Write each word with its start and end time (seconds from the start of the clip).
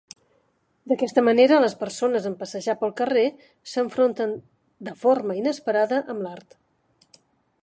D'aquesta 0.91 1.23
manera 1.27 1.59
les 1.63 1.75
persones, 1.81 2.25
en 2.31 2.39
passejar 2.41 2.77
per 2.81 2.91
carrer, 3.03 3.27
s'enfronten 3.75 4.35
de 4.89 4.99
forma 5.05 5.41
inesperada 5.45 6.05
amb 6.17 6.27
l'art. 6.29 6.63